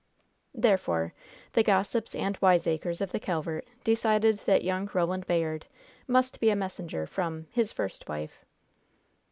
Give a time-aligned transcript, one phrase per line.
[0.55, 1.13] Therefore,
[1.53, 5.67] the gossips and wiseacres of the Calvert decided that young Roland Bayard
[6.07, 8.43] must be a messenger from "his first wife."